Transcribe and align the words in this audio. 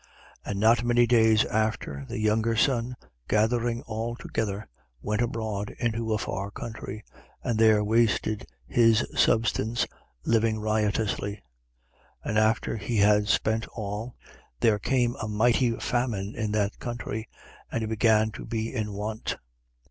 15:13. 0.47 0.51
And 0.51 0.59
not 0.59 0.83
many 0.83 1.05
days 1.05 1.45
after, 1.45 2.05
the 2.09 2.17
younger 2.17 2.55
son, 2.55 2.95
gathering 3.29 3.83
all 3.83 4.15
together, 4.15 4.67
went 4.99 5.21
abroad 5.21 5.75
into 5.77 6.11
a 6.11 6.17
far 6.17 6.49
country: 6.49 7.03
and 7.43 7.59
there 7.59 7.83
wasted 7.83 8.47
his 8.65 9.05
substance, 9.15 9.85
living 10.25 10.59
riotously. 10.59 11.33
15:14. 12.25 12.29
And 12.31 12.37
after 12.39 12.77
he 12.77 12.97
had 12.97 13.27
spent 13.27 13.67
all, 13.75 14.15
there 14.59 14.79
came 14.79 15.15
a 15.21 15.27
mighty 15.27 15.77
famine 15.79 16.33
in 16.35 16.51
that 16.53 16.79
country: 16.79 17.29
and 17.71 17.81
he 17.83 17.85
began 17.85 18.31
to 18.31 18.43
be 18.47 18.73
in 18.73 18.93
want. 18.93 19.37